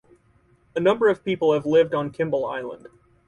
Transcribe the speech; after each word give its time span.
A 0.75 0.79
number 0.79 1.09
of 1.09 1.23
people 1.23 1.53
have 1.53 1.63
lived 1.67 1.93
on 1.93 2.09
Kimball 2.09 2.47
Island. 2.47 2.87